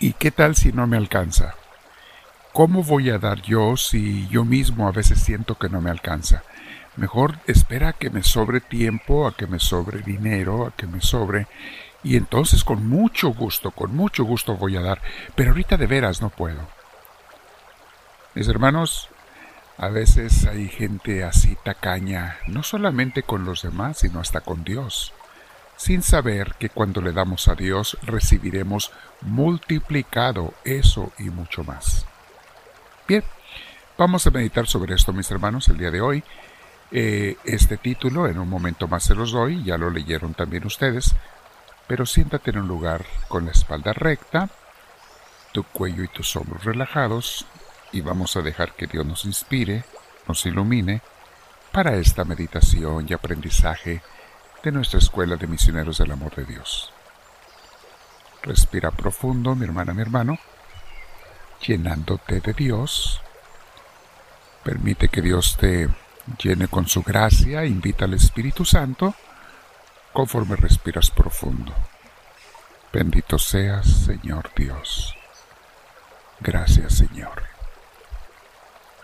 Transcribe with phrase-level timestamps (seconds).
[0.00, 1.54] ¿Y qué tal si no me alcanza?
[2.52, 6.44] ¿Cómo voy a dar yo si yo mismo a veces siento que no me alcanza?
[6.96, 11.00] Mejor espera a que me sobre tiempo, a que me sobre dinero, a que me
[11.00, 11.48] sobre...
[12.04, 15.02] Y entonces con mucho gusto, con mucho gusto voy a dar.
[15.34, 16.60] Pero ahorita de veras no puedo.
[18.36, 19.08] Mis hermanos,
[19.78, 25.12] a veces hay gente así tacaña, no solamente con los demás, sino hasta con Dios,
[25.78, 28.90] sin saber que cuando le damos a Dios recibiremos
[29.22, 32.04] multiplicado eso y mucho más.
[33.06, 33.22] Bien,
[33.96, 36.24] vamos a meditar sobre esto, mis hermanos, el día de hoy.
[36.90, 41.14] Eh, este título en un momento más se los doy, ya lo leyeron también ustedes,
[41.86, 44.50] pero siéntate en un lugar con la espalda recta,
[45.52, 47.46] tu cuello y tus hombros relajados,
[47.92, 49.84] y vamos a dejar que Dios nos inspire,
[50.26, 51.02] nos ilumine
[51.70, 54.02] para esta meditación y aprendizaje
[54.62, 56.92] de nuestra escuela de misioneros del amor de Dios.
[58.42, 60.38] Respira profundo, mi hermana, mi hermano,
[61.66, 63.20] llenándote de Dios.
[64.64, 65.88] Permite que Dios te
[66.42, 69.14] llene con su gracia, invita al Espíritu Santo
[70.12, 71.72] conforme respiras profundo.
[72.92, 75.14] Bendito seas, Señor Dios.
[76.40, 77.42] Gracias, Señor.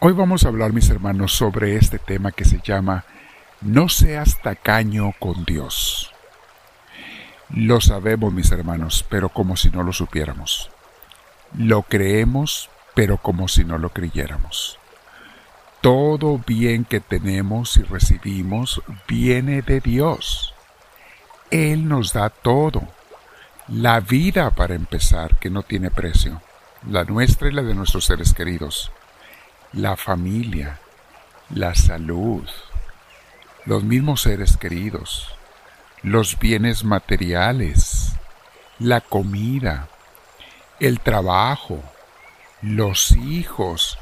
[0.00, 3.04] Hoy vamos a hablar, mis hermanos, sobre este tema que se llama
[3.64, 6.12] No seas tacaño con Dios.
[7.48, 10.70] Lo sabemos, mis hermanos, pero como si no lo supiéramos.
[11.56, 14.78] Lo creemos, pero como si no lo creyéramos.
[15.80, 20.52] Todo bien que tenemos y recibimos viene de Dios.
[21.50, 22.82] Él nos da todo.
[23.68, 26.42] La vida, para empezar, que no tiene precio.
[26.86, 28.92] La nuestra y la de nuestros seres queridos.
[29.72, 30.80] La familia.
[31.48, 32.46] La salud.
[33.66, 35.28] Los mismos seres queridos.
[36.02, 38.12] Los bienes materiales.
[38.78, 39.88] La comida
[40.80, 41.82] el trabajo,
[42.62, 43.98] los hijos,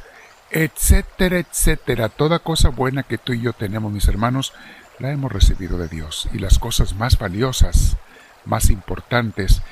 [0.51, 2.09] etcétera, etcétera.
[2.09, 4.53] Toda cosa buena que tú y yo tenemos, mis hermanos,
[4.99, 6.29] la hemos recibido de Dios.
[6.33, 7.97] Y las cosas más valiosas,
[8.45, 9.63] más importantes,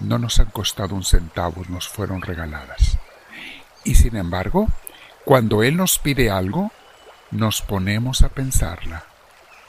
[0.00, 2.98] no nos han costado un centavo, nos fueron regaladas.
[3.84, 4.68] Y sin embargo,
[5.24, 6.72] cuando Él nos pide algo,
[7.30, 9.04] nos ponemos a pensarla,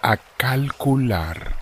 [0.02, 1.56] a calcular,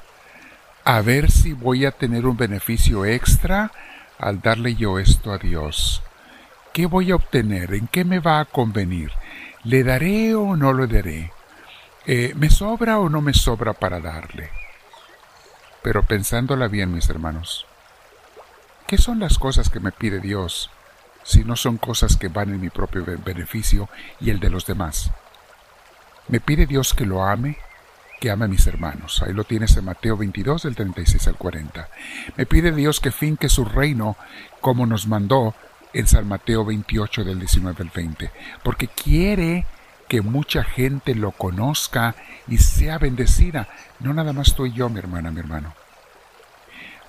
[0.85, 3.71] a ver si voy a tener un beneficio extra
[4.17, 6.03] al darle yo esto a Dios?
[6.73, 7.73] ¿Qué voy a obtener?
[7.73, 9.11] ¿En qué me va a convenir?
[9.63, 11.31] ¿Le daré o no le daré?
[12.05, 14.49] Eh, ¿Me sobra o no me sobra para darle?
[15.81, 17.65] Pero pensándola bien, mis hermanos,
[18.87, 20.69] ¿qué son las cosas que me pide Dios
[21.23, 23.89] si no son cosas que van en mi propio beneficio
[24.19, 25.11] y el de los demás?
[26.27, 27.57] ¿Me pide Dios que lo ame,
[28.19, 29.23] que ama a mis hermanos.
[29.25, 31.89] Ahí lo tienes en Mateo 22 del 36 al 40.
[32.35, 34.17] Me pide Dios que finque su reino
[34.61, 35.55] como nos mandó
[35.93, 38.31] en San Mateo 28 del 19 al 20,
[38.63, 39.65] porque quiere
[40.07, 42.15] que mucha gente lo conozca
[42.47, 43.69] y sea bendecida,
[43.99, 45.73] no nada más tú y yo, mi hermana, mi hermano.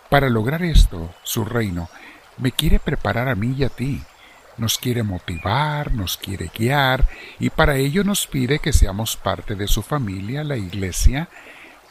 [0.09, 1.88] Para lograr esto, su reino,
[2.37, 4.03] me quiere preparar a mí y a ti,
[4.60, 9.66] nos quiere motivar, nos quiere guiar y para ello nos pide que seamos parte de
[9.66, 11.28] su familia, la iglesia,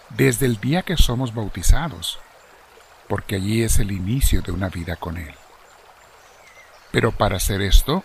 [0.09, 2.19] desde el día que somos bautizados,
[3.07, 5.33] porque allí es el inicio de una vida con Él.
[6.91, 8.03] Pero para hacer esto,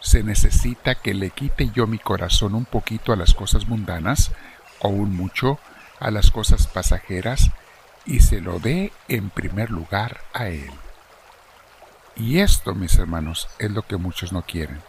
[0.00, 4.30] se necesita que le quite yo mi corazón un poquito a las cosas mundanas,
[4.80, 5.58] o un mucho
[5.98, 7.50] a las cosas pasajeras,
[8.06, 10.70] y se lo dé en primer lugar a Él.
[12.16, 14.80] Y esto, mis hermanos, es lo que muchos no quieren.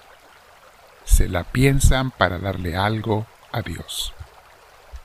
[1.05, 4.13] Se la piensan para darle algo a Dios.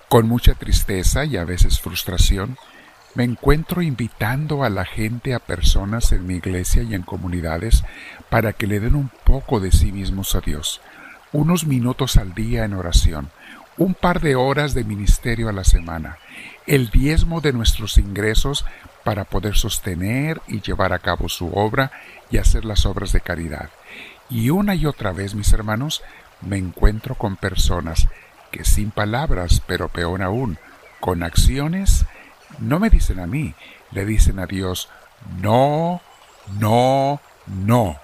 [0.08, 2.58] Con mucha tristeza y a veces frustración,
[3.14, 7.84] me encuentro invitando a la gente, a personas en mi iglesia y en comunidades,
[8.28, 10.80] para que le den un poco de sí mismos a Dios,
[11.32, 13.30] unos minutos al día en oración,
[13.78, 16.18] un par de horas de ministerio a la semana,
[16.66, 18.64] el diezmo de nuestros ingresos
[19.04, 21.90] para poder sostener y llevar a cabo su obra
[22.30, 23.70] y hacer las obras de caridad.
[24.28, 26.02] Y una y otra vez, mis hermanos,
[26.40, 28.08] me encuentro con personas
[28.50, 30.58] que sin palabras, pero peor aún,
[31.00, 32.04] con acciones,
[32.58, 33.54] no me dicen a mí,
[33.90, 34.88] le dicen a Dios,
[35.40, 36.00] no,
[36.58, 37.96] no, no.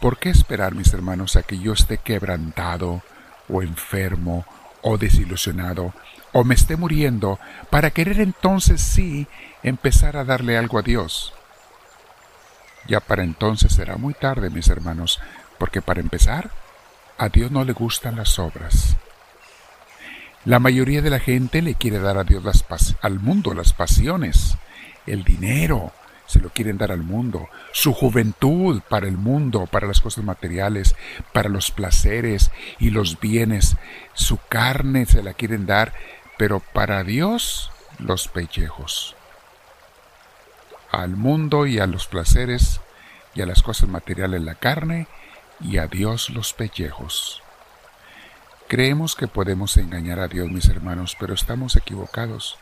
[0.00, 3.02] ¿Por qué esperar, mis hermanos, a que yo esté quebrantado
[3.48, 4.44] o enfermo
[4.82, 5.92] o desilusionado
[6.32, 7.38] o me esté muriendo
[7.70, 9.26] para querer entonces sí
[9.62, 11.32] empezar a darle algo a Dios.
[12.86, 15.20] Ya para entonces será muy tarde, mis hermanos,
[15.58, 16.50] porque para empezar,
[17.18, 18.96] a Dios no le gustan las obras.
[20.44, 22.64] La mayoría de la gente le quiere dar a Dios las
[23.00, 24.56] al mundo las pasiones,
[25.06, 25.92] el dinero,
[26.26, 30.94] se lo quieren dar al mundo, su juventud para el mundo, para las cosas materiales,
[31.32, 33.76] para los placeres y los bienes,
[34.14, 35.92] su carne se la quieren dar,
[36.36, 39.16] pero para Dios los pellejos.
[40.90, 42.80] Al mundo y a los placeres
[43.34, 45.06] y a las cosas materiales la carne
[45.60, 47.42] y a Dios los pellejos.
[48.68, 52.58] Creemos que podemos engañar a Dios, mis hermanos, pero estamos equivocados.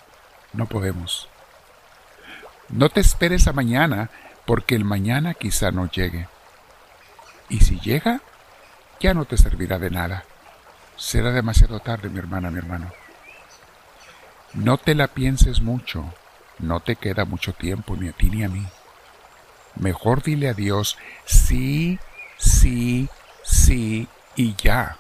[0.53, 1.29] No podemos.
[2.69, 4.11] No te esperes a mañana,
[4.47, 6.29] porque el mañana quizá no llegue.
[7.49, 8.21] Y si llega,
[9.01, 10.25] ya no te servirá de nada.
[10.97, 12.91] Será demasiado tarde, mi hermana, mi hermano.
[14.55, 16.15] No te la pienses mucho,
[16.59, 18.65] no te queda mucho tiempo ni a ti ni a mí.
[19.77, 21.99] Mejor dile a Dios sí,
[22.39, 23.09] sí,
[23.43, 24.97] sí y ya.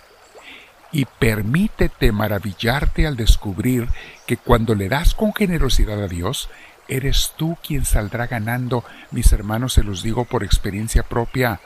[0.91, 3.89] Y permítete maravillarte al descubrir
[4.27, 6.49] que cuando le das con generosidad a Dios,
[6.89, 11.61] eres tú quien saldrá ganando, mis hermanos, se los digo por experiencia propia.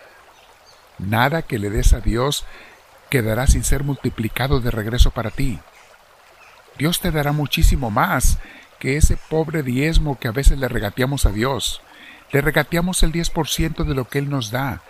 [0.98, 2.44] Nada que le des a Dios
[3.10, 5.58] quedará sin ser multiplicado de regreso para ti.
[6.76, 8.38] Dios te dará muchísimo más
[8.78, 11.82] que ese pobre diezmo que a veces le regateamos a Dios.
[12.30, 14.82] Le regateamos el 10% de lo que Él nos da.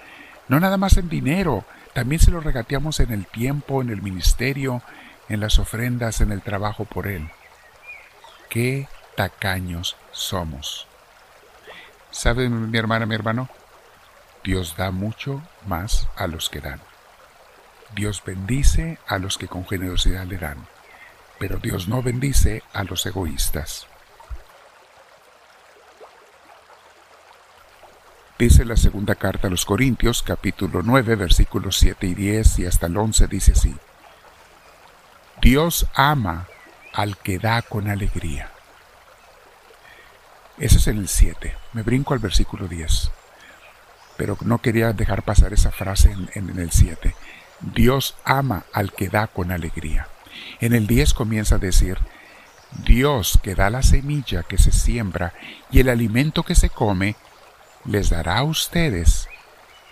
[0.48, 1.64] No nada más en dinero,
[1.94, 4.82] también se lo regateamos en el tiempo, en el ministerio,
[5.28, 7.28] en las ofrendas, en el trabajo por Él.
[8.50, 10.86] Qué tacaños somos.
[12.12, 13.48] ¿Sabe mi hermana, mi hermano?
[14.44, 16.80] Dios da mucho más a los que dan.
[17.96, 20.68] Dios bendice a los que con generosidad le dan,
[21.40, 23.88] pero Dios no bendice a los egoístas.
[28.38, 32.86] Dice la segunda carta a los Corintios, capítulo 9, versículos 7 y 10 y hasta
[32.86, 33.74] el 11, dice así.
[35.42, 36.46] Dios ama
[36.92, 38.52] al que da con alegría.
[40.58, 41.56] Ese es el 7.
[41.72, 43.10] Me brinco al versículo 10.
[44.16, 47.14] Pero no quería dejar pasar esa frase en, en el 7.
[47.60, 50.08] Dios ama al que da con alegría.
[50.60, 51.98] En el 10 comienza a decir,
[52.84, 55.32] Dios que da la semilla que se siembra
[55.70, 57.16] y el alimento que se come,
[57.84, 59.28] les dará a ustedes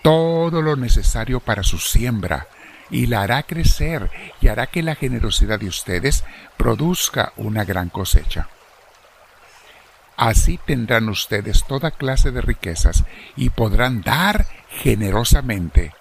[0.02, 2.46] todo lo necesario para su siembra
[2.90, 4.10] y la hará crecer
[4.40, 6.24] y hará que la generosidad de ustedes
[6.56, 8.48] produzca una gran cosecha.
[10.16, 13.04] Así tendrán ustedes toda clase de riquezas
[13.36, 15.92] y podrán dar generosamente.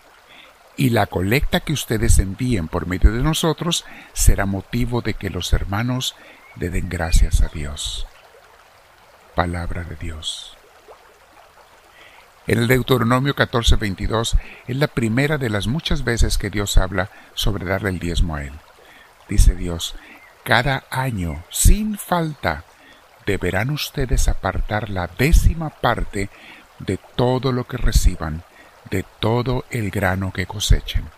[0.78, 5.52] Y la colecta que ustedes envíen por medio de nosotros será motivo de que los
[5.54, 6.16] hermanos
[6.56, 8.08] le den gracias a Dios.
[9.36, 10.58] Palabra de Dios.
[12.48, 17.66] En el Deuteronomio 14:22 es la primera de las muchas veces que Dios habla sobre
[17.66, 18.54] darle el diezmo a Él.
[19.28, 19.96] Dice Dios,
[20.44, 22.64] cada año, sin falta,
[23.26, 26.30] deberán ustedes apartar la décima parte
[26.80, 28.44] de todo lo que reciban,
[28.90, 31.10] de todo el grano que cosechen.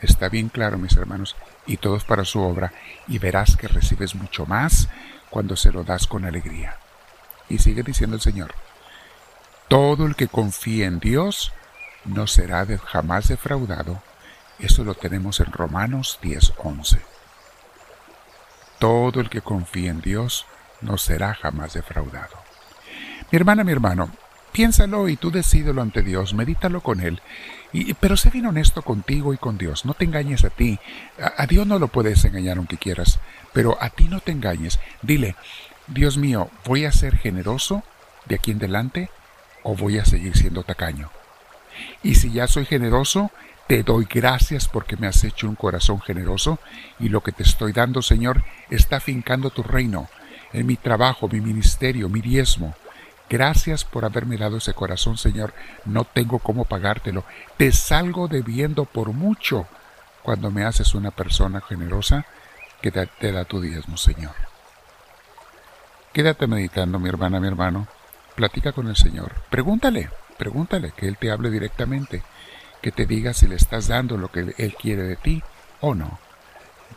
[0.00, 2.72] Está bien claro, mis hermanos, y todo es para su obra,
[3.08, 4.88] y verás que recibes mucho más
[5.28, 6.76] cuando se lo das con alegría.
[7.48, 8.54] Y sigue diciendo el Señor,
[9.68, 11.52] todo el que confíe en Dios
[12.04, 14.02] no será jamás defraudado.
[14.58, 17.00] Eso lo tenemos en Romanos 10:11.
[18.78, 20.46] Todo el que confía en Dios
[20.80, 22.36] no será jamás defraudado.
[23.30, 24.10] Mi hermana, mi hermano,
[24.52, 27.20] piénsalo y tú decídelo ante Dios, medítalo con Él.
[28.00, 30.78] Pero sé bien honesto contigo y con Dios, no te engañes a ti.
[31.20, 33.20] A, a Dios no lo puedes engañar aunque quieras,
[33.52, 34.78] pero a ti no te engañes.
[35.02, 35.34] Dile,
[35.88, 37.82] Dios mío, ¿voy a ser generoso
[38.26, 39.10] de aquí en adelante
[39.62, 41.10] o voy a seguir siendo tacaño?
[42.02, 43.30] Y si ya soy generoso,
[43.68, 46.58] te doy gracias porque me has hecho un corazón generoso
[46.98, 50.08] y lo que te estoy dando, Señor, está fincando tu reino,
[50.54, 52.74] en mi trabajo, mi ministerio, mi diezmo.
[53.28, 55.52] Gracias por haberme dado ese corazón, Señor.
[55.84, 57.24] No tengo cómo pagártelo.
[57.58, 59.66] Te salgo debiendo por mucho
[60.22, 62.24] cuando me haces una persona generosa
[62.80, 64.32] que te, da tu diezmo, Señor.
[66.14, 67.86] Quédate meditando, mi hermana, mi hermano.
[68.34, 69.34] Platica con el Señor.
[69.50, 70.08] Pregúntale,
[70.38, 72.22] pregúntale, que Él te hable directamente
[72.82, 75.42] que te diga si le estás dando lo que Él quiere de ti
[75.80, 76.18] o no.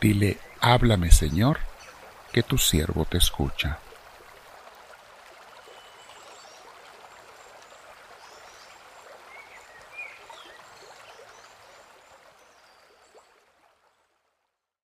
[0.00, 1.58] Dile, háblame Señor,
[2.32, 3.78] que tu siervo te escucha.